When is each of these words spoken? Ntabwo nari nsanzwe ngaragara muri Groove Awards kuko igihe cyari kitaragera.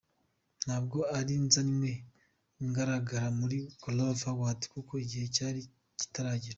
Ntabwo 0.65 0.97
nari 1.11 1.33
nsanzwe 1.45 1.91
ngaragara 2.67 3.27
muri 3.39 3.57
Groove 3.81 4.25
Awards 4.31 4.65
kuko 4.73 4.91
igihe 5.03 5.25
cyari 5.35 5.61
kitaragera. 5.99 6.49